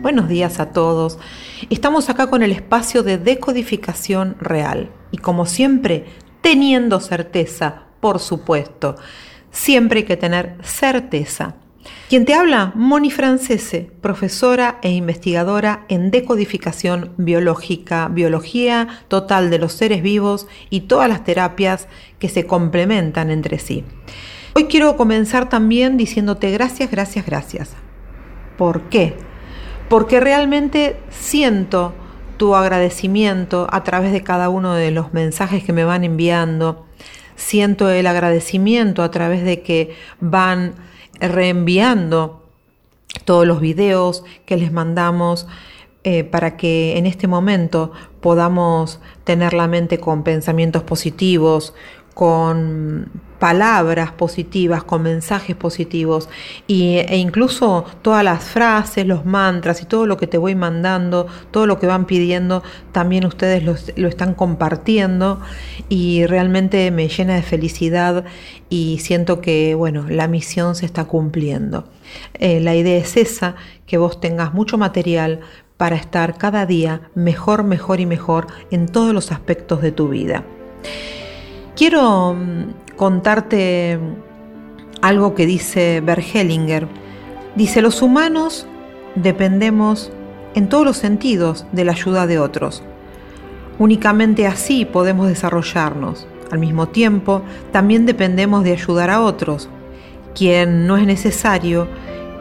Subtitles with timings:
[0.00, 1.18] buenos días a todos.
[1.68, 6.06] Estamos acá con el espacio de decodificación real y como siempre,
[6.40, 8.96] teniendo certeza, por supuesto.
[9.50, 11.56] Siempre hay que tener certeza.
[12.08, 19.72] Quien te habla, Moni Francese, profesora e investigadora en decodificación biológica, biología total de los
[19.72, 23.84] seres vivos y todas las terapias que se complementan entre sí.
[24.54, 27.70] Hoy quiero comenzar también diciéndote gracias, gracias, gracias.
[28.56, 29.29] ¿Por qué?
[29.90, 31.94] Porque realmente siento
[32.36, 36.86] tu agradecimiento a través de cada uno de los mensajes que me van enviando.
[37.34, 40.74] Siento el agradecimiento a través de que van
[41.18, 42.44] reenviando
[43.24, 45.48] todos los videos que les mandamos
[46.04, 51.74] eh, para que en este momento podamos tener la mente con pensamientos positivos,
[52.14, 53.10] con
[53.40, 56.28] palabras positivas, con mensajes positivos
[56.68, 61.26] y, e incluso todas las frases, los mantras y todo lo que te voy mandando,
[61.50, 65.40] todo lo que van pidiendo, también ustedes lo, están compartiendo
[65.88, 68.24] y realmente me llena de felicidad
[68.68, 71.88] y siento que, bueno, la misión se está cumpliendo.
[72.34, 73.56] Eh, la idea es esa,
[73.86, 75.40] que vos tengas mucho material
[75.78, 80.44] para estar cada día mejor, mejor y mejor en todos los aspectos de tu vida.
[81.74, 83.98] Quiero mm, contarte
[85.00, 86.86] algo que dice Bergelinger.
[87.56, 88.66] Dice, los humanos
[89.14, 90.12] dependemos
[90.54, 92.82] en todos los sentidos de la ayuda de otros.
[93.78, 96.26] Únicamente así podemos desarrollarnos.
[96.50, 97.40] Al mismo tiempo,
[97.72, 99.70] también dependemos de ayudar a otros.
[100.34, 101.88] Quien no es necesario,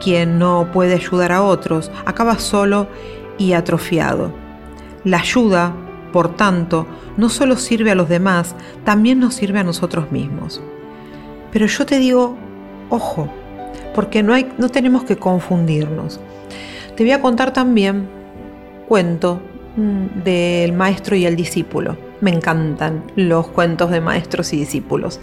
[0.04, 2.90] quien no puede ayudar a otros, acaba solo
[3.38, 4.34] y atrofiado.
[5.06, 5.74] La ayuda
[6.12, 6.88] por tanto,
[7.18, 10.62] no solo sirve a los demás, también nos sirve a nosotros mismos.
[11.52, 12.38] Pero yo te digo,
[12.90, 13.30] ojo,
[13.94, 16.20] porque no, hay, no tenemos que confundirnos.
[16.96, 18.08] Te voy a contar también
[18.88, 19.42] cuento
[19.76, 21.98] mm, del maestro y el discípulo.
[22.22, 25.20] Me encantan los cuentos de maestros y discípulos.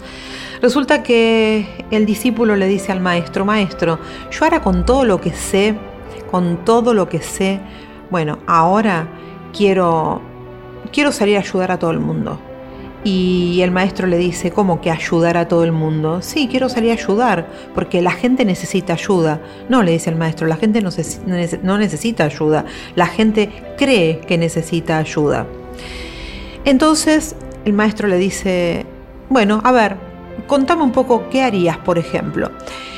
[0.61, 3.99] Resulta que el discípulo le dice al maestro, maestro,
[4.31, 5.75] yo ahora con todo lo que sé,
[6.31, 7.59] con todo lo que sé,
[8.09, 9.07] bueno, ahora
[9.55, 10.21] quiero
[10.91, 12.39] quiero salir a ayudar a todo el mundo.
[13.03, 16.21] Y el maestro le dice, ¿cómo que ayudar a todo el mundo?
[16.21, 19.39] Sí, quiero salir a ayudar, porque la gente necesita ayuda.
[19.69, 20.89] No, le dice el maestro, la gente no,
[21.63, 22.65] no necesita ayuda,
[22.95, 25.45] la gente cree que necesita ayuda.
[26.65, 28.85] Entonces el maestro le dice,
[29.29, 29.95] bueno, a ver,
[30.47, 32.51] contame un poco qué harías, por ejemplo.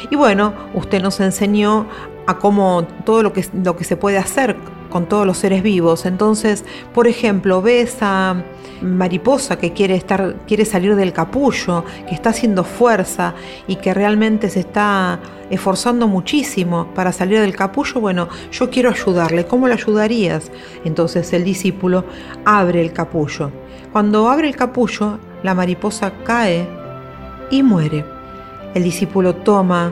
[0.10, 1.88] Y bueno, usted nos enseñó
[2.26, 4.56] a cómo todo lo que, lo que se puede hacer
[4.90, 6.06] con todos los seres vivos.
[6.06, 8.44] Entonces, por ejemplo, ve esa
[8.82, 13.34] mariposa que quiere estar, quiere salir del capullo, que está haciendo fuerza
[13.68, 15.20] y que realmente se está
[15.50, 19.46] esforzando muchísimo para salir del capullo, bueno, yo quiero ayudarle.
[19.46, 20.52] ¿Cómo le ayudarías?
[20.86, 22.06] Entonces el discípulo
[22.46, 23.52] abre el capullo.
[23.92, 26.68] Cuando abre el capullo, la mariposa cae
[27.50, 28.06] y muere.
[28.76, 29.92] El discípulo toma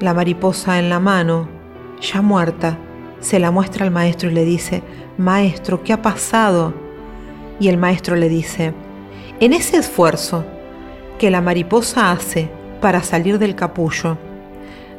[0.00, 1.48] la mariposa en la mano,
[2.00, 2.76] ya muerta,
[3.24, 4.82] se la muestra al maestro y le dice,
[5.16, 6.74] Maestro, ¿qué ha pasado?
[7.58, 8.74] Y el maestro le dice,
[9.40, 10.44] en ese esfuerzo
[11.18, 12.50] que la mariposa hace
[12.82, 14.18] para salir del capullo,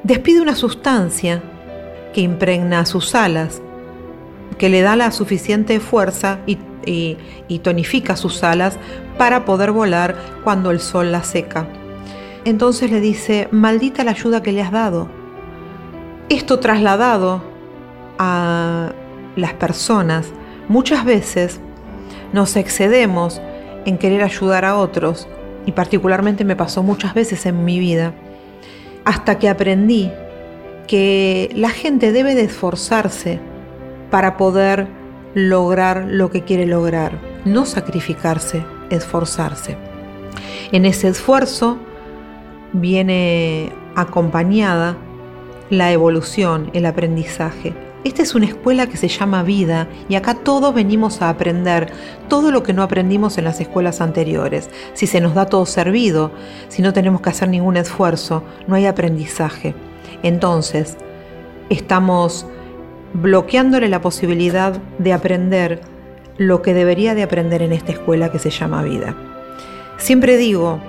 [0.02, 1.44] despide una sustancia
[2.14, 3.62] que impregna sus alas,
[4.58, 6.58] que le da la suficiente fuerza y,
[7.62, 8.80] tonifica sus alas
[9.20, 11.68] para poder volar cuando el sol la seca.
[12.44, 15.10] Entonces le dice, maldita la ayuda que le has dado.
[16.30, 17.55] Esto trasladado
[18.20, 18.92] a
[19.36, 20.32] las personas,
[20.68, 21.60] muchas veces
[22.34, 23.42] nos excedemos
[23.86, 25.28] en querer ayudar a otros,
[25.66, 28.14] y particularmente me pasó muchas veces en mi vida,
[29.04, 30.12] hasta que aprendí
[30.88, 33.40] que la gente debe de esforzarse
[34.12, 34.88] para poder
[35.34, 39.78] lograr lo que quiere lograr, no sacrificarse, esforzarse.
[40.72, 41.78] En ese esfuerzo
[42.74, 44.98] viene acompañada
[45.70, 47.74] la evolución, el aprendizaje.
[48.06, 51.92] Esta es una escuela que se llama vida y acá todos venimos a aprender
[52.30, 54.70] todo lo que no aprendimos en las escuelas anteriores.
[54.94, 56.30] Si se nos da todo servido,
[56.68, 59.74] si no tenemos que hacer ningún esfuerzo, no hay aprendizaje.
[60.22, 60.98] Entonces,
[61.72, 62.46] estamos
[63.14, 65.82] bloqueándole la posibilidad de aprender
[66.38, 69.16] lo que debería de aprender en esta escuela que se llama vida.
[69.98, 70.80] Siempre digo,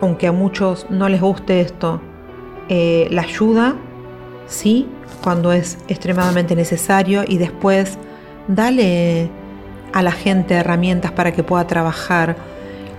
[0.00, 2.00] aunque a muchos no les guste esto,
[2.68, 3.74] eh, la ayuda,
[4.46, 4.88] sí,
[5.22, 7.98] cuando es extremadamente necesario y después
[8.48, 9.30] dale
[9.92, 12.36] a la gente herramientas para que pueda trabajar,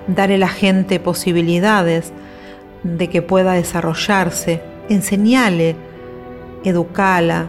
[0.07, 2.13] dale a la gente posibilidades
[2.83, 5.75] de que pueda desarrollarse, enseñale,
[6.63, 7.48] educala,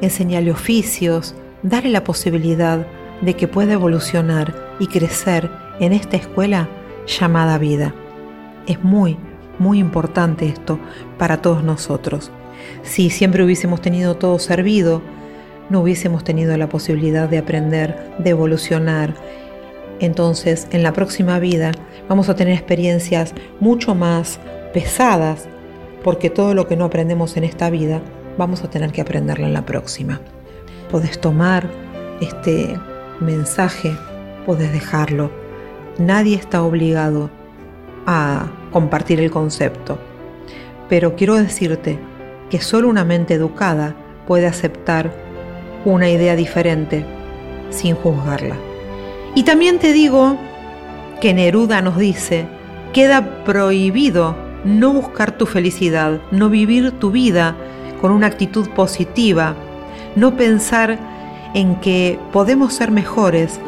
[0.00, 2.86] enseñale oficios, dale la posibilidad
[3.20, 5.50] de que pueda evolucionar y crecer
[5.80, 6.68] en esta escuela
[7.06, 7.94] llamada vida.
[8.66, 9.16] Es muy,
[9.58, 10.78] muy importante esto
[11.18, 12.30] para todos nosotros.
[12.82, 15.02] Si siempre hubiésemos tenido todo servido,
[15.68, 19.14] no hubiésemos tenido la posibilidad de aprender, de evolucionar.
[20.00, 21.72] Entonces, en la próxima vida
[22.08, 24.38] vamos a tener experiencias mucho más
[24.72, 25.48] pesadas,
[26.04, 28.00] porque todo lo que no aprendemos en esta vida,
[28.38, 30.20] vamos a tener que aprenderlo en la próxima.
[30.90, 31.68] Podés tomar
[32.20, 32.78] este
[33.20, 33.92] mensaje,
[34.44, 35.30] podés dejarlo.
[35.98, 37.30] Nadie está obligado
[38.06, 39.98] a compartir el concepto.
[40.88, 41.98] Pero quiero decirte
[42.50, 43.94] que solo una mente educada
[44.26, 45.12] puede aceptar
[45.84, 47.04] una idea diferente
[47.70, 48.56] sin juzgarla.
[49.34, 50.36] Y también te digo
[51.20, 52.46] que Neruda nos dice,
[52.92, 57.54] queda prohibido no buscar tu felicidad, no vivir tu vida
[58.00, 59.54] con una actitud positiva,
[60.16, 60.98] no pensar
[61.54, 63.60] en que podemos ser mejores,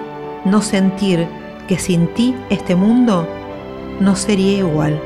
[0.44, 1.26] no sentir
[1.68, 3.28] que sin ti este mundo
[4.00, 5.00] no sería igual.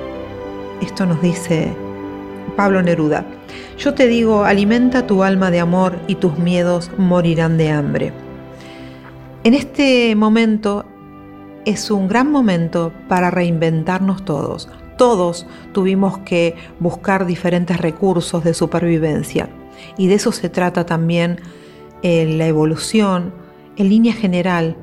[0.80, 1.72] Esto nos dice
[2.56, 3.24] Pablo Neruda.
[3.78, 8.12] Yo te digo, alimenta tu alma de amor y tus miedos morirán de hambre.
[9.44, 10.84] En este momento
[11.64, 14.68] es un gran momento para reinventarnos todos.
[14.98, 19.48] Todos tuvimos que buscar diferentes recursos de supervivencia
[19.96, 21.40] y de eso se trata también
[22.02, 23.32] en la evolución.
[23.76, 24.76] En línea general,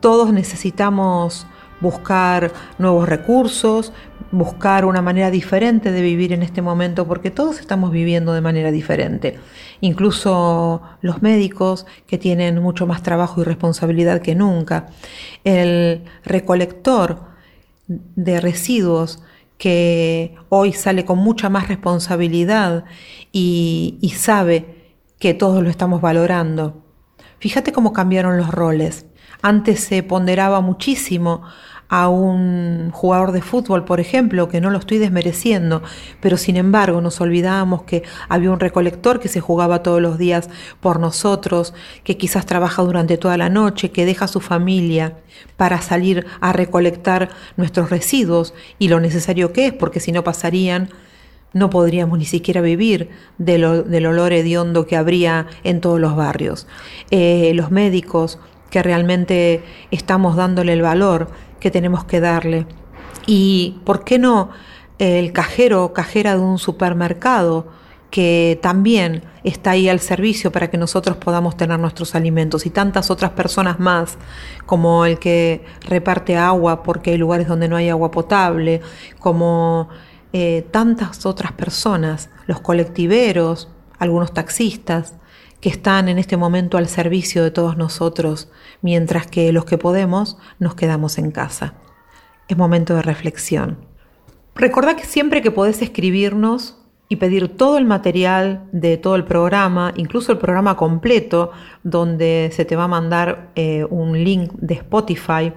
[0.00, 1.46] todos necesitamos
[1.80, 3.92] buscar nuevos recursos,
[4.32, 8.70] buscar una manera diferente de vivir en este momento, porque todos estamos viviendo de manera
[8.72, 9.38] diferente.
[9.80, 14.86] Incluso los médicos que tienen mucho más trabajo y responsabilidad que nunca.
[15.44, 17.20] El recolector
[17.86, 19.22] de residuos
[19.58, 22.84] que hoy sale con mucha más responsabilidad
[23.30, 26.82] y, sabe que todos lo estamos valorando.
[27.38, 29.06] Fíjate cómo cambiaron los roles.
[29.40, 31.42] Antes se ponderaba muchísimo
[31.92, 35.82] a un jugador de fútbol, por ejemplo, que no lo estoy desmereciendo,
[36.22, 40.48] pero sin embargo nos olvidábamos que había un recolector que se jugaba todos los días
[40.80, 45.18] por nosotros, que quizás trabaja durante toda la noche, que deja a su familia
[45.58, 47.28] para salir a recolectar
[47.58, 50.88] nuestros residuos y lo necesario que es, porque si no pasarían
[51.52, 56.66] no podríamos ni siquiera vivir del, olor hediondo que habría en todos los barrios.
[57.10, 58.38] Eh, los médicos
[58.70, 61.28] que realmente estamos dándole el valor
[61.62, 62.66] que tenemos que darle.
[63.26, 64.50] Y, ¿por qué no
[64.98, 67.68] el cajero o cajera de un supermercado
[68.10, 73.10] que también está ahí al servicio para que nosotros podamos tener nuestros alimentos y tantas
[73.10, 74.18] otras personas más,
[74.66, 78.82] como el que reparte agua porque hay lugares donde no hay agua potable,
[79.18, 79.88] como
[80.32, 83.68] eh, tantas otras personas, los colectiveros,
[83.98, 85.14] algunos taxistas,
[85.62, 88.50] que están en este momento al servicio de todos nosotros,
[88.82, 91.74] mientras que los que podemos nos quedamos en casa.
[92.48, 93.78] Es momento de reflexión.
[94.56, 99.94] Recordá que siempre que podés escribirnos y pedir todo el material de todo el programa,
[99.96, 101.52] incluso el programa completo,
[101.84, 105.52] donde se te va a mandar eh, un link de Spotify,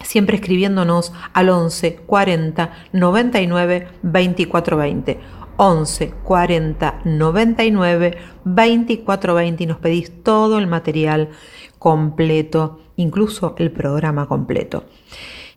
[0.00, 5.20] siempre escribiéndonos al 11 40 99 24 20
[5.56, 11.30] 11 40 99 24 20 y nos pedís todo el material
[11.78, 14.84] completo, incluso el programa completo.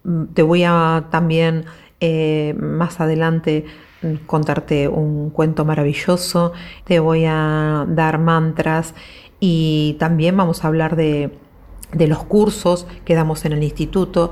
[0.04, 1.66] Mm, te voy a también
[2.00, 3.66] eh, más adelante
[4.02, 8.94] mm, contarte un cuento maravilloso, te voy a dar mantras
[9.40, 11.38] y también vamos a hablar de,
[11.94, 14.32] de los cursos que damos en el instituto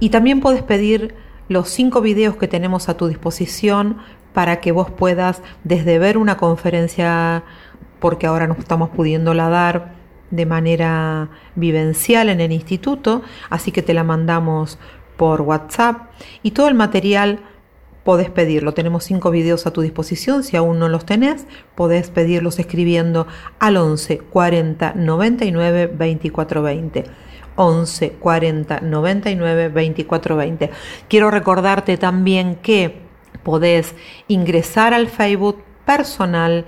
[0.00, 1.14] y también puedes pedir
[1.48, 3.98] los cinco videos que tenemos a tu disposición
[4.36, 7.42] para que vos puedas desde ver una conferencia,
[8.00, 9.94] porque ahora no estamos pudiéndola dar
[10.30, 14.78] de manera vivencial en el instituto, así que te la mandamos
[15.16, 16.10] por WhatsApp
[16.42, 17.40] y todo el material
[18.04, 18.74] podés pedirlo.
[18.74, 20.44] Tenemos cinco videos a tu disposición.
[20.44, 23.26] Si aún no los tenés, podés pedirlos escribiendo
[23.58, 27.04] al 11 40 99 24 20.
[27.56, 30.70] 11 40 99 24 20.
[31.08, 33.05] Quiero recordarte también que
[33.46, 33.94] podés
[34.26, 36.66] ingresar al Facebook personal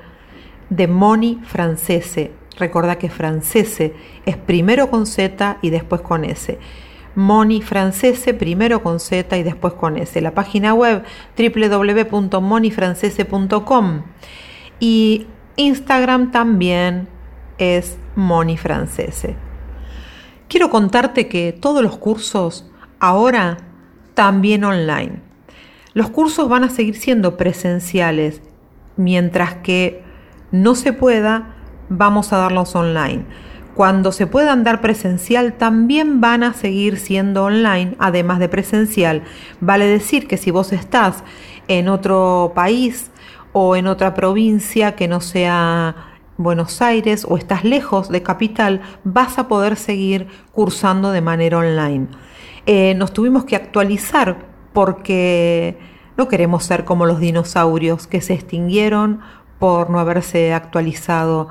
[0.71, 2.31] de Moni Francese.
[2.57, 3.95] Recordá que francese
[4.27, 6.57] es primero con Z y después con S.
[7.17, 10.21] Moni Francese, primero con Z y después con S.
[10.21, 11.03] La página web
[11.37, 14.03] www.monifrancese.com
[14.79, 17.09] y Instagram también
[17.59, 19.35] es Moni Francese.
[20.47, 22.71] Quiero contarte que todos los cursos
[23.01, 23.57] ahora
[24.15, 25.27] también online.
[25.95, 28.43] Los cursos van a seguir siendo presenciales,
[28.97, 30.03] mientras que
[30.51, 31.55] no se pueda,
[31.89, 33.25] vamos a darlos online.
[33.75, 39.23] Cuando se puedan dar presencial, también van a seguir siendo online, además de presencial.
[39.61, 41.23] Vale decir que si vos estás
[41.69, 43.11] en otro país
[43.53, 45.95] o en otra provincia que no sea
[46.37, 52.09] Buenos Aires o estás lejos de capital, vas a poder seguir cursando de manera online.
[52.67, 55.79] Eh, nos tuvimos que actualizar porque
[56.17, 59.21] no queremos ser como los dinosaurios que se extinguieron
[59.59, 61.49] por no haberse actualizado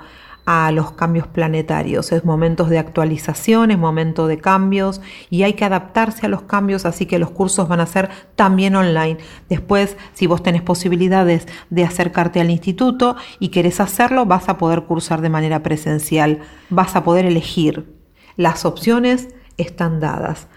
[0.48, 2.14] a los cambios planetarios.
[2.14, 6.86] Es momentos de actualización, es momento de cambios y hay que adaptarse a los cambios,
[6.86, 9.18] así que los cursos van a ser también online.
[9.50, 14.84] Después, si vos tenés posibilidades de acercarte al instituto y querés hacerlo, vas a poder
[14.84, 17.94] cursar de manera presencial, vas a poder elegir.
[18.38, 20.48] Las opciones están dadas.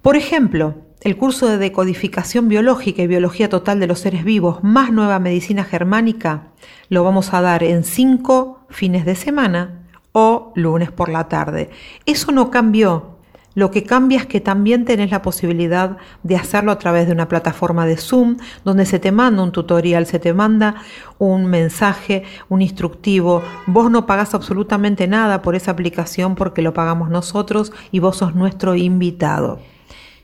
[0.00, 4.90] Por ejemplo, el curso de decodificación biológica y biología total de los seres vivos más
[4.90, 6.44] nueva medicina germánica
[6.88, 9.82] lo vamos a dar en cinco fines de semana
[10.12, 11.70] o lunes por la tarde.
[12.06, 13.14] Eso no cambió.
[13.54, 17.28] Lo que cambia es que también tenés la posibilidad de hacerlo a través de una
[17.28, 20.76] plataforma de Zoom donde se te manda un tutorial, se te manda
[21.18, 23.42] un mensaje, un instructivo.
[23.66, 28.34] Vos no pagás absolutamente nada por esa aplicación porque lo pagamos nosotros y vos sos
[28.34, 29.60] nuestro invitado.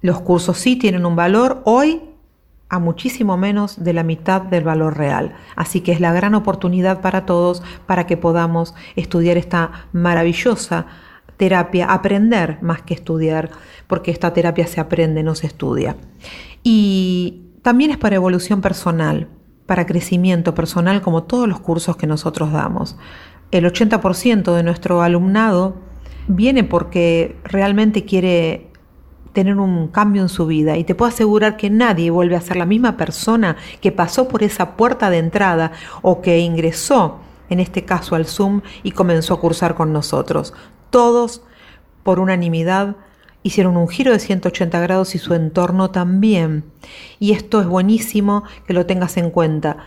[0.03, 2.03] Los cursos sí tienen un valor hoy
[2.71, 5.35] a muchísimo menos de la mitad del valor real.
[5.57, 10.87] Así que es la gran oportunidad para todos para que podamos estudiar esta maravillosa
[11.37, 13.51] terapia, aprender más que estudiar,
[13.87, 15.97] porque esta terapia se aprende, no se estudia.
[16.63, 19.29] Y también es para evolución personal,
[19.67, 22.97] para crecimiento personal, como todos los cursos que nosotros damos.
[23.51, 25.77] El 80% de nuestro alumnado
[26.29, 28.70] viene porque realmente quiere
[29.33, 32.57] tener un cambio en su vida y te puedo asegurar que nadie vuelve a ser
[32.57, 35.73] la misma persona que pasó por esa puerta de entrada
[36.03, 37.19] o que ingresó,
[37.49, 40.55] en este caso al Zoom, y comenzó a cursar con nosotros.
[40.91, 41.43] Todos,
[42.03, 42.97] por unanimidad,
[43.43, 46.65] hicieron un giro de 180 grados y su entorno también.
[47.19, 49.79] Y esto es buenísimo que lo tengas en cuenta.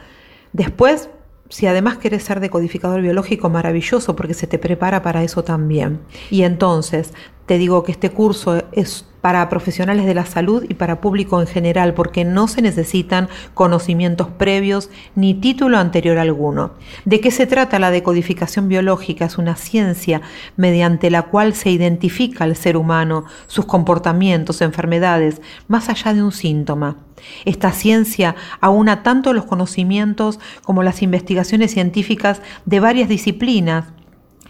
[0.54, 1.10] Después,
[1.50, 6.00] si además quieres ser decodificador biológico, maravilloso porque se te prepara para eso también.
[6.32, 7.14] Y entonces,
[7.46, 11.48] te digo que este curso es para profesionales de la salud y para público en
[11.48, 16.72] general, porque no se necesitan conocimientos previos ni título anterior alguno.
[17.06, 19.24] ¿De qué se trata la decodificación biológica?
[19.24, 20.22] Es una ciencia
[20.58, 26.34] mediante la cual se identifica al ser humano, sus comportamientos, enfermedades, más allá de un
[26.34, 26.98] síntoma.
[27.46, 33.86] Esta ciencia aúna tanto los conocimientos como las investigaciones científicas de varias disciplinas,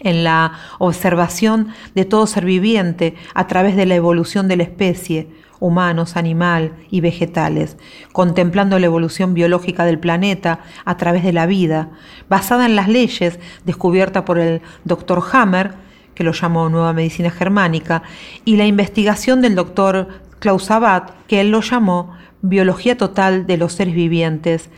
[0.03, 5.29] en la observación de todo ser viviente a través de la evolución de la especie,
[5.59, 7.77] humanos, animal y vegetales,
[8.11, 11.91] contemplando la evolución biológica del planeta a través de la vida,
[12.27, 15.73] basada en las leyes descubiertas por el doctor Hammer,
[16.15, 18.03] que lo llamó Nueva Medicina Germánica,
[18.43, 23.71] y la investigación del doctor Klaus Abad, que él lo llamó Biología Total de los
[23.71, 24.69] Seres Vivientes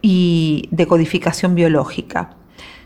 [0.00, 2.36] y Decodificación Biológica.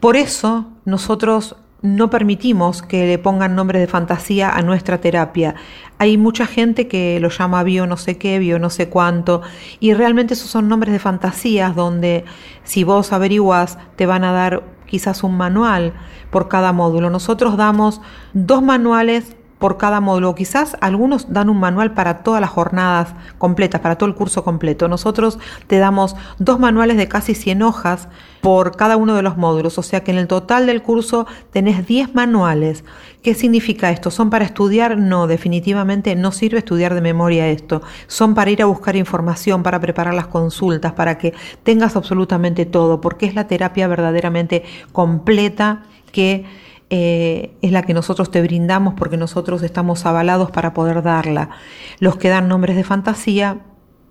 [0.01, 5.55] Por eso nosotros no permitimos que le pongan nombres de fantasía a nuestra terapia.
[5.99, 9.43] Hay mucha gente que lo llama bio no sé qué, bio no sé cuánto,
[9.79, 12.25] y realmente esos son nombres de fantasías donde
[12.65, 15.93] si vos averiguas te van a dar quizás un manual
[16.31, 17.11] por cada módulo.
[17.11, 18.01] Nosotros damos
[18.33, 20.35] dos manuales por cada módulo.
[20.35, 24.89] Quizás algunos dan un manual para todas las jornadas completas, para todo el curso completo.
[24.89, 28.09] Nosotros te damos dos manuales de casi 100 hojas
[28.41, 31.87] por cada uno de los módulos, o sea que en el total del curso tenés
[31.87, 32.85] 10 manuales.
[33.23, 34.13] ¿Qué significa esto?
[34.13, 34.99] ¿Son para estudiar?
[34.99, 37.83] No, definitivamente no sirve estudiar de memoria esto.
[38.07, 41.35] Son para ir a buscar información, para preparar las consultas, para que
[41.65, 45.83] tengas absolutamente todo, porque es la terapia verdaderamente completa
[46.13, 46.45] que
[46.89, 51.51] eh, es la que nosotros te brindamos porque nosotros estamos avalados para poder darla.
[51.99, 53.59] Los que dan nombres de fantasía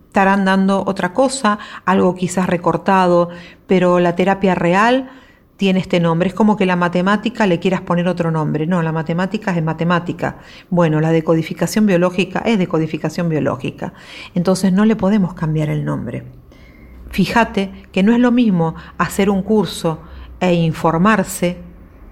[0.08, 3.30] estarán dando otra cosa, algo quizás recortado,
[3.68, 5.10] pero la terapia real
[5.58, 6.30] tiene este nombre.
[6.30, 8.68] Es como que la matemática le quieras poner otro nombre.
[8.68, 10.38] No, la matemática es matemática.
[10.70, 13.94] Bueno, la decodificación biológica es decodificación biológica.
[14.34, 16.24] Entonces no le podemos cambiar el nombre.
[17.10, 20.02] Fíjate que no es lo mismo hacer un curso
[20.42, 21.58] e informarse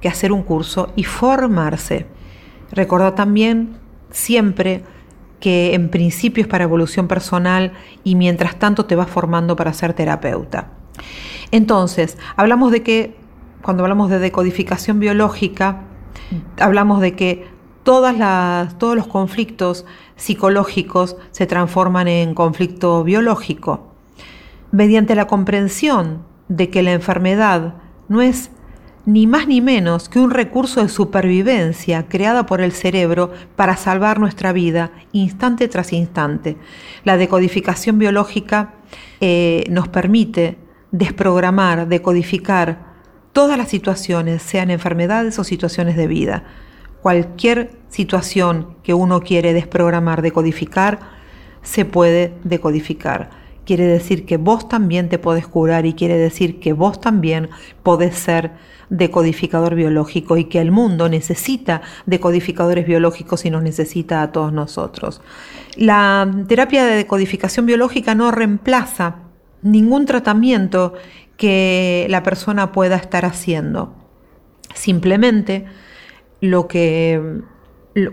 [0.03, 2.07] que hacer un curso y formarse.
[2.73, 3.77] Recordad también
[4.11, 4.83] siempre
[5.39, 7.71] que en principio es para evolución personal
[8.03, 10.71] y mientras tanto te vas formando para ser terapeuta.
[11.51, 13.15] Entonces, hablamos de que,
[13.61, 15.83] cuando hablamos de decodificación biológica,
[16.59, 17.47] hablamos de que
[17.83, 19.85] todas todos los conflictos
[20.17, 23.93] psicológicos se transforman en conflicto biológico.
[24.71, 27.75] Mediante la comprensión de que la enfermedad
[28.09, 28.51] no es
[29.05, 34.19] ni más ni menos que un recurso de supervivencia creada por el cerebro para salvar
[34.19, 36.57] nuestra vida instante tras instante.
[37.03, 38.75] La decodificación biológica
[39.19, 40.57] eh, nos permite
[40.91, 42.93] desprogramar, decodificar
[43.33, 46.43] todas las situaciones, sean enfermedades o situaciones de vida.
[47.01, 50.99] Cualquier situación que uno quiere desprogramar, decodificar,
[51.61, 53.42] se puede decodificar.
[53.65, 57.49] Quiere decir que vos también te podés curar y quiere decir que vos también
[57.81, 58.51] podés ser
[58.89, 65.21] decodificador biológico y que el mundo necesita decodificadores biológicos y nos necesita a todos nosotros.
[65.75, 69.15] La terapia de decodificación biológica no reemplaza
[69.61, 70.93] ningún tratamiento
[71.37, 73.95] que la persona pueda estar haciendo.
[74.73, 75.65] Simplemente
[76.41, 77.41] lo que,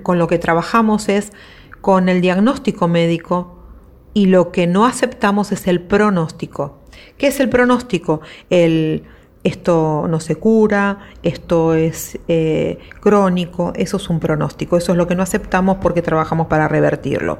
[0.02, 1.32] con lo que trabajamos es
[1.80, 3.59] con el diagnóstico médico
[4.14, 6.78] y lo que no aceptamos es el pronóstico.
[7.16, 8.20] ¿Qué es el pronóstico?
[8.48, 9.04] El
[9.42, 15.06] esto no se cura, esto es eh, crónico, eso es un pronóstico, eso es lo
[15.06, 17.38] que no aceptamos porque trabajamos para revertirlo.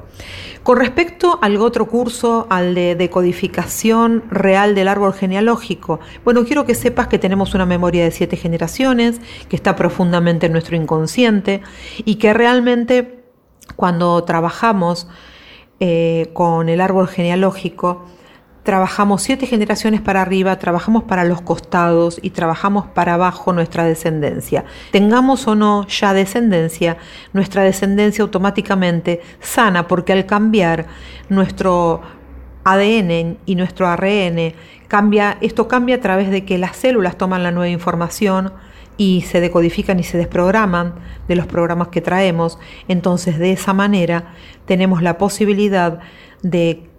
[0.63, 6.73] Con respecto al otro curso, al de decodificación real del árbol genealógico, bueno, quiero que
[6.73, 11.61] sepas que tenemos una memoria de siete generaciones, que está profundamente en nuestro inconsciente
[12.03, 13.25] y que realmente
[13.75, 15.07] cuando trabajamos
[15.83, 18.05] eh, con el árbol genealógico,
[18.61, 24.63] trabajamos siete generaciones para arriba, trabajamos para los costados y trabajamos para abajo nuestra descendencia.
[24.91, 26.97] Tengamos o no ya descendencia,
[27.33, 30.85] nuestra descendencia automáticamente sana porque al cambiar
[31.29, 32.01] nuestro
[32.63, 34.53] ADN y nuestro ARN
[34.87, 38.53] cambia, esto cambia a través de que las células toman la nueva información
[38.97, 40.95] y se decodifican y se desprograman
[41.27, 44.33] de los programas que traemos, entonces de esa manera
[44.65, 45.99] tenemos la posibilidad
[46.43, 46.89] de,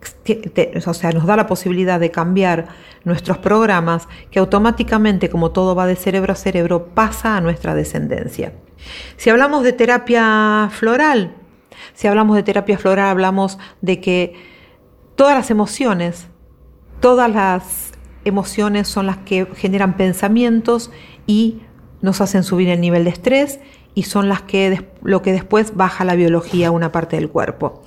[0.87, 2.69] o sea, nos da la posibilidad de cambiar
[3.05, 8.53] nuestros programas que automáticamente, como todo va de cerebro a cerebro, pasa a nuestra descendencia.
[9.17, 11.37] Si hablamos de terapia floral,
[11.95, 14.35] si hablamos de terapia floral, hablamos de que
[15.15, 16.29] todas las emociones,
[17.01, 17.93] todas las
[18.25, 20.91] emociones son las que generan pensamientos
[21.27, 21.63] y
[22.03, 23.61] nos hacen subir el nivel de estrés
[23.95, 27.83] y son las que lo que después baja la biología a una parte del cuerpo.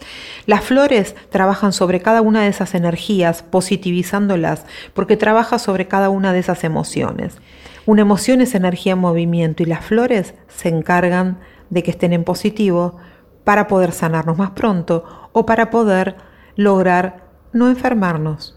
[0.45, 6.31] Las flores trabajan sobre cada una de esas energías, positivizándolas, porque trabaja sobre cada una
[6.31, 7.37] de esas emociones.
[7.85, 12.23] Una emoción es energía en movimiento y las flores se encargan de que estén en
[12.23, 12.97] positivo
[13.43, 16.15] para poder sanarnos más pronto o para poder
[16.55, 18.55] lograr no enfermarnos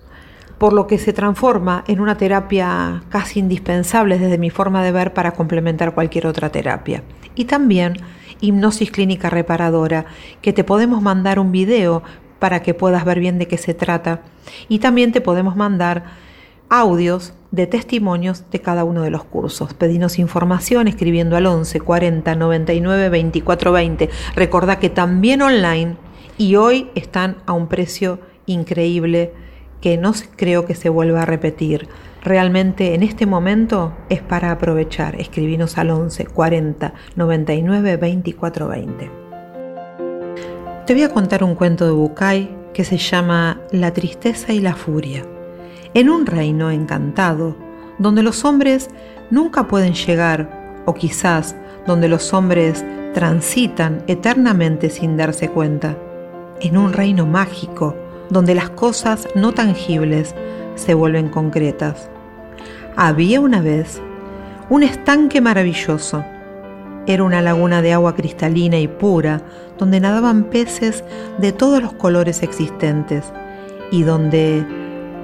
[0.59, 5.15] por lo que se transforma en una terapia casi indispensable desde mi forma de ver
[5.15, 7.03] para complementar cualquier otra terapia.
[7.35, 7.97] Y también
[8.41, 10.07] hipnosis clínica reparadora,
[10.43, 12.03] que te podemos mandar un video
[12.39, 14.23] para que puedas ver bien de qué se trata.
[14.69, 16.05] Y también te podemos mandar
[16.69, 19.75] audios de testimonios de cada uno de los cursos.
[19.75, 24.11] Pedinos información escribiendo al 11 40 99 24 20.
[24.35, 25.97] Recordá que también online
[26.37, 29.33] y hoy están a un precio increíble
[29.81, 31.89] que no creo que se vuelva a repetir.
[32.23, 35.21] Realmente en este momento es para aprovechar.
[35.21, 39.11] Escribinos al 11 40 99 24 20.
[40.87, 44.75] Te voy a contar un cuento de Bucay que se llama La tristeza y la
[44.75, 45.25] furia.
[45.95, 47.57] En un reino encantado,
[47.99, 48.89] donde los hombres
[49.31, 55.97] nunca pueden llegar, o quizás donde los hombres transitan eternamente sin darse cuenta.
[56.61, 57.95] En un reino mágico,
[58.31, 60.35] donde las cosas no tangibles
[60.75, 62.11] se vuelven concretas.
[62.97, 64.01] Había una vez
[64.71, 66.25] un estanque maravilloso.
[67.07, 69.41] Era una laguna de agua cristalina y pura
[69.79, 71.05] donde nadaban peces
[71.39, 73.25] de todos los colores existentes
[73.91, 74.67] y donde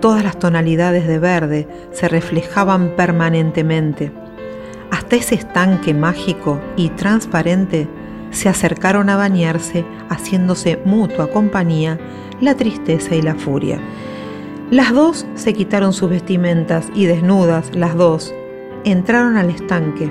[0.01, 4.13] todas las tonalidades de verde se reflejaban permanentemente.
[4.91, 7.89] Hasta ese estanque mágico y transparente
[8.35, 11.99] se acercaron a bañarse haciéndose mutua compañía
[12.41, 13.79] la tristeza y la furia.
[14.71, 18.35] Las dos se quitaron sus vestimentas y desnudas, las dos,
[18.85, 20.11] entraron al estanque.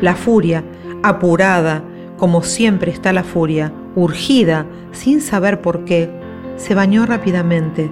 [0.00, 0.64] La furia,
[1.02, 1.82] apurada,
[2.16, 6.10] como siempre está la furia, urgida, sin saber por qué,
[6.56, 7.90] se bañó rápidamente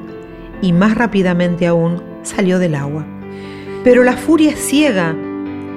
[0.60, 3.04] y más rápidamente aún salió del agua.
[3.82, 5.16] Pero la furia es ciega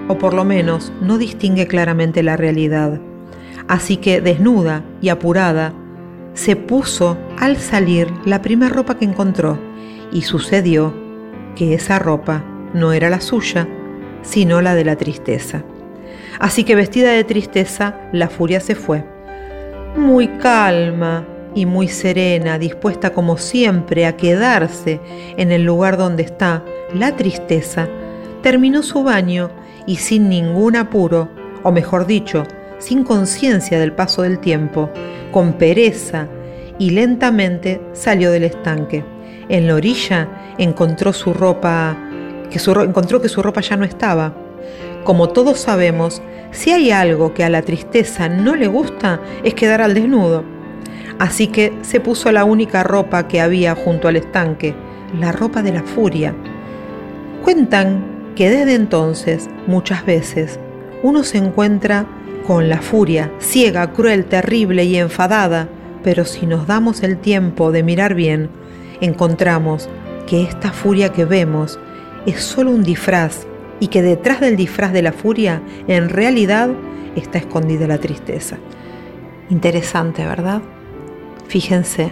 [0.07, 3.01] o por lo menos no distingue claramente la realidad.
[3.67, 5.73] Así que desnuda y apurada,
[6.33, 9.57] se puso al salir la primera ropa que encontró
[10.11, 10.93] y sucedió
[11.55, 13.67] que esa ropa no era la suya,
[14.21, 15.63] sino la de la tristeza.
[16.39, 19.05] Así que vestida de tristeza, la furia se fue.
[19.95, 21.25] Muy calma
[21.55, 24.99] y muy serena, dispuesta como siempre a quedarse
[25.37, 27.87] en el lugar donde está la tristeza,
[28.43, 29.49] terminó su baño
[29.87, 31.29] y sin ningún apuro,
[31.63, 32.43] o mejor dicho,
[32.85, 34.91] sin conciencia del paso del tiempo,
[35.31, 36.27] con pereza
[36.77, 39.03] y lentamente salió del estanque.
[39.49, 40.27] En la orilla
[40.59, 41.97] encontró su ropa,
[42.51, 44.35] que encontró que su ropa ya no estaba.
[45.03, 46.21] Como todos sabemos,
[46.51, 50.43] si hay algo que a la tristeza no le gusta es quedar al desnudo.
[51.17, 54.75] Así que se puso la única ropa que había junto al estanque,
[55.19, 56.35] la ropa de la furia.
[57.43, 60.59] Cuentan que desde entonces, muchas veces,
[61.01, 62.05] uno se encuentra
[62.45, 65.67] con la furia, ciega, cruel, terrible y enfadada,
[66.03, 68.49] pero si nos damos el tiempo de mirar bien,
[69.01, 69.89] encontramos
[70.27, 71.79] que esta furia que vemos
[72.25, 73.47] es solo un disfraz
[73.79, 76.69] y que detrás del disfraz de la furia en realidad
[77.15, 78.57] está escondida la tristeza.
[79.49, 80.61] Interesante, ¿verdad?
[81.47, 82.11] Fíjense,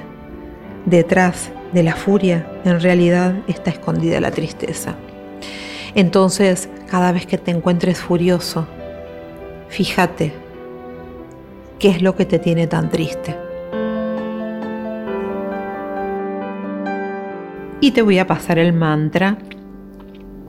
[0.86, 4.96] detrás de la furia en realidad está escondida la tristeza.
[5.96, 8.68] Entonces, cada vez que te encuentres furioso,
[9.74, 10.32] fíjate
[11.80, 13.36] qué es lo que te tiene tan triste.
[17.82, 19.40] Y te voy a pasar el mantra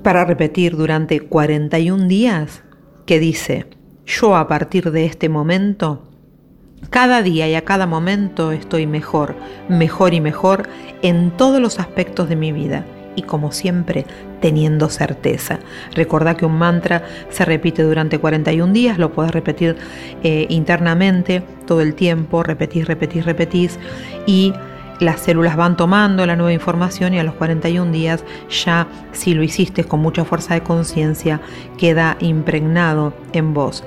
[0.02, 2.62] para repetir durante 41 días
[3.06, 3.66] que dice,
[4.04, 6.02] yo a partir de este momento,
[6.90, 9.36] cada día y a cada momento estoy mejor,
[9.70, 10.68] mejor y mejor
[11.00, 12.84] en todos los aspectos de mi vida
[13.16, 14.06] y como siempre
[14.40, 15.58] teniendo certeza.
[15.94, 19.76] Recordá que un mantra se repite durante 41 días, lo puedes repetir
[20.22, 23.78] eh, internamente todo el tiempo, repetís, repetís, repetís
[24.26, 24.52] y
[25.00, 29.42] las células van tomando la nueva información y a los 41 días ya si lo
[29.42, 31.40] hiciste con mucha fuerza de conciencia
[31.78, 33.84] queda impregnado en vos.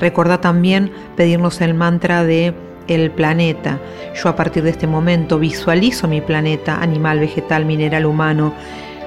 [0.00, 2.54] Recuerda también pedirnos el mantra de
[2.90, 3.78] el planeta.
[4.14, 8.52] Yo a partir de este momento visualizo mi planeta, animal, vegetal, mineral, humano,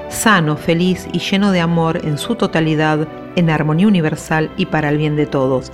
[0.10, 4.98] sano, feliz y lleno de amor en su totalidad, en armonía universal y para el
[4.98, 5.72] bien de todos.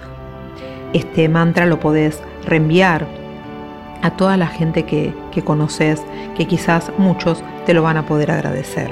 [0.94, 3.06] Este mantra lo podés reenviar
[4.02, 6.02] a toda la gente que, que conoces,
[6.36, 8.90] que quizás muchos te lo van a poder agradecer.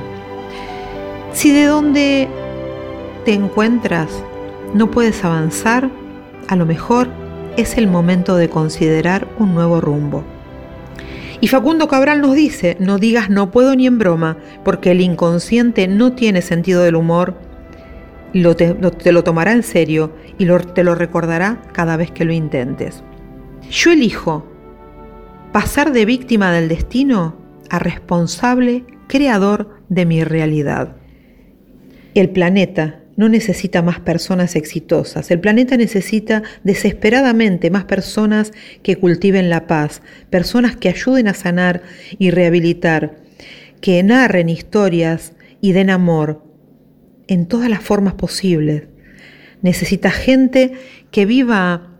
[1.31, 2.27] Si de donde
[3.25, 4.09] te encuentras
[4.73, 5.89] no puedes avanzar,
[6.49, 7.09] a lo mejor
[7.57, 10.23] es el momento de considerar un nuevo rumbo.
[11.41, 15.87] Y Facundo Cabral nos dice, no digas no puedo ni en broma, porque el inconsciente
[15.87, 17.35] no tiene sentido del humor,
[18.33, 23.03] lo te, lo, tomará en serio y te lo recordará cada vez que lo intentes.
[23.69, 24.45] Yo elijo
[25.51, 27.35] pasar de víctima del destino
[27.69, 30.95] a responsable, creador de mi realidad.
[32.13, 38.53] El planeta no necesita más personas exitosas, el planeta necesita desesperadamente más personas
[38.83, 41.81] que cultiven la paz, personas que ayuden a sanar
[42.19, 43.17] y rehabilitar,
[43.81, 46.43] que narren historias y den amor
[47.27, 48.83] en todas las formas posibles.
[49.61, 50.73] Necesita gente
[51.11, 51.97] que viva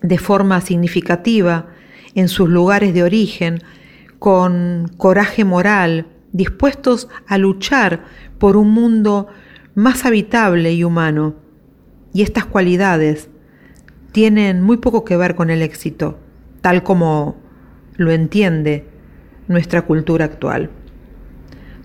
[0.00, 1.72] de forma significativa,
[2.14, 3.62] en sus lugares de origen,
[4.18, 8.04] con coraje moral, dispuestos a luchar
[8.38, 9.28] por un mundo
[9.76, 11.36] más habitable y humano.
[12.12, 13.28] Y estas cualidades
[14.10, 16.18] tienen muy poco que ver con el éxito,
[16.62, 17.36] tal como
[17.96, 18.86] lo entiende
[19.48, 20.70] nuestra cultura actual.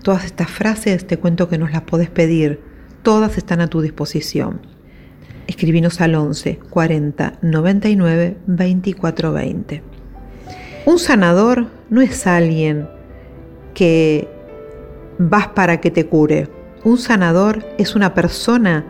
[0.03, 2.61] Todas estas frases te cuento que nos las podés pedir,
[3.03, 4.61] todas están a tu disposición.
[5.47, 9.83] Escribinos al 11 40 99 24 20.
[10.85, 12.87] Un sanador no es alguien
[13.73, 14.29] que
[15.19, 16.60] vas para que te cure.
[16.83, 18.83] Un sanador es una persona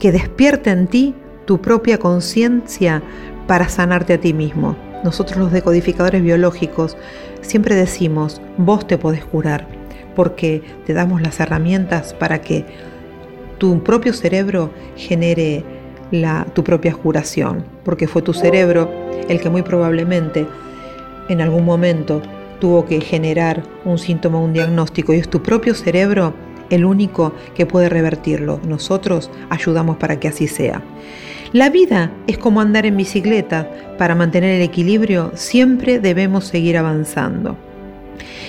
[0.00, 1.14] que despierta en ti
[1.44, 3.02] tu propia conciencia
[3.46, 4.76] para sanarte a ti mismo.
[5.04, 6.96] Nosotros los decodificadores biológicos
[7.40, 9.68] siempre decimos, vos te podés curar,
[10.16, 12.64] porque te damos las herramientas para que
[13.58, 15.64] tu propio cerebro genere
[16.10, 18.90] la, tu propia curación, porque fue tu cerebro
[19.28, 20.48] el que muy probablemente
[21.28, 22.22] en algún momento
[22.58, 26.34] tuvo que generar un síntoma, un diagnóstico, y es tu propio cerebro
[26.70, 28.60] el único que puede revertirlo.
[28.66, 30.82] Nosotros ayudamos para que así sea.
[31.52, 33.68] La vida es como andar en bicicleta.
[33.98, 37.56] Para mantener el equilibrio siempre debemos seguir avanzando.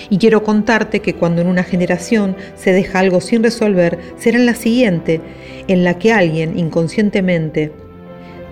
[0.08, 4.46] Y quiero contarte que cuando en una generación se deja algo sin resolver, será en
[4.46, 5.20] la siguiente,
[5.68, 7.72] en la que alguien inconscientemente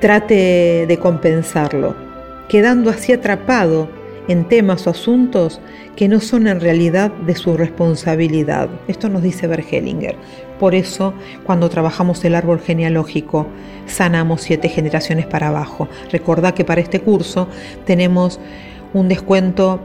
[0.00, 1.94] trate de compensarlo,
[2.48, 3.99] quedando así atrapado
[4.31, 5.61] en temas o asuntos
[5.97, 8.69] que no son en realidad de su responsabilidad.
[8.87, 10.14] Esto nos dice Bergelinger.
[10.61, 11.14] Por eso,
[11.45, 13.49] cuando trabajamos el árbol genealógico,
[13.87, 15.88] sanamos siete generaciones para abajo.
[16.12, 17.49] Recordá que para este curso
[17.87, 18.38] tenemos
[18.95, 19.81] un descuento,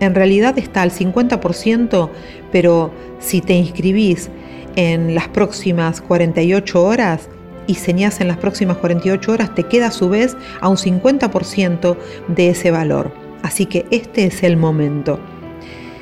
[0.00, 2.10] en realidad está al 50%,
[2.50, 4.28] pero si te inscribís
[4.74, 7.28] en las próximas 48 horas,
[7.66, 11.96] y señas en las próximas 48 horas, te queda a su vez a un 50%
[12.28, 13.23] de ese valor.
[13.44, 15.18] Así que este es el momento.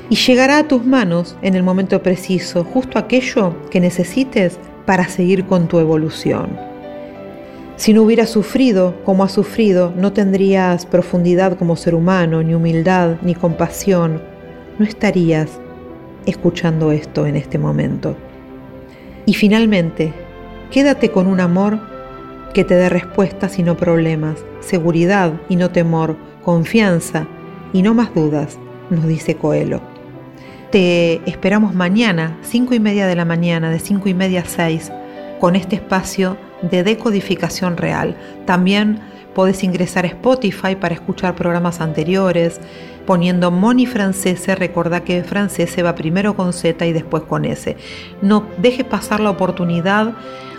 [0.09, 5.45] Y llegará a tus manos en el momento preciso justo aquello que necesites para seguir
[5.45, 6.57] con tu evolución.
[7.75, 13.17] Si no hubieras sufrido como has sufrido, no tendrías profundidad como ser humano, ni humildad,
[13.21, 14.21] ni compasión.
[14.79, 15.59] No estarías
[16.25, 18.15] escuchando esto en este momento.
[19.25, 20.13] Y finalmente,
[20.71, 21.77] quédate con un amor
[22.53, 27.27] que te dé respuestas y no problemas, seguridad y no temor, confianza
[27.73, 28.57] y no más dudas,
[28.89, 29.81] nos dice Coelho.
[30.71, 34.91] Te esperamos mañana, 5 y media de la mañana, de 5 y media a 6,
[35.39, 38.17] con este espacio de decodificación real.
[38.45, 38.99] También
[39.35, 42.59] podés ingresar a Spotify para escuchar programas anteriores,
[43.05, 47.75] poniendo Moni Francese, recordá que Francese va primero con Z y después con S.
[48.21, 50.13] No dejes pasar la oportunidad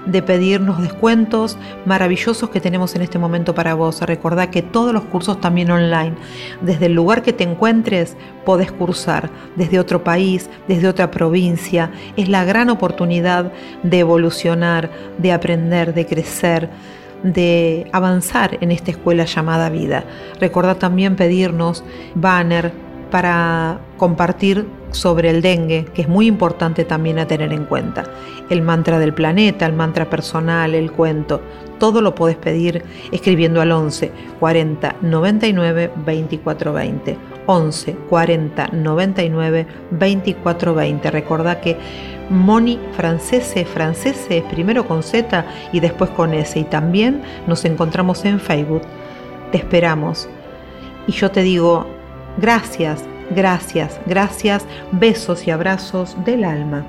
[0.07, 4.01] de pedirnos descuentos maravillosos que tenemos en este momento para vos.
[4.03, 6.15] Recordá que todos los cursos también online,
[6.61, 11.91] desde el lugar que te encuentres, podés cursar, desde otro país, desde otra provincia.
[12.17, 16.71] Es la gran oportunidad de evolucionar, de aprender, de crecer
[17.25, 20.05] de avanzar en esta escuela llamada vida.
[20.41, 21.83] Recordá también pedirnos
[22.15, 22.71] banner
[23.15, 28.03] para compartir sobre el dengue, que es muy importante también a tener en cuenta.
[28.51, 31.41] El mantra del planeta, el mantra personal, el cuento,
[31.79, 37.17] todo lo puedes pedir escribiendo al 11 40 99 24 20.
[37.47, 41.11] 11 40 99 24 20.
[41.13, 41.77] Recordá que
[42.31, 46.59] Moni Francese, Francese es primero con Z y después con S.
[46.59, 48.83] Y también nos encontramos en Facebook.
[49.53, 50.29] Te esperamos.
[51.07, 51.94] Y yo te digo,
[52.39, 56.87] gracias, gracias, gracias, besos y abrazos del alma.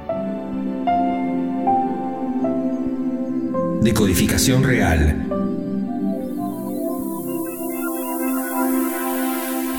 [3.81, 5.25] Decodificación real.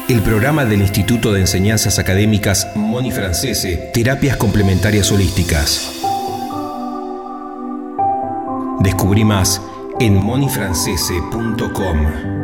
[0.08, 5.90] El programa del Instituto de Enseñanzas Académicas Moni Francese, Terapias Complementarias Holísticas.
[8.78, 9.60] Descubrí más
[9.98, 12.35] en monifrancese.com.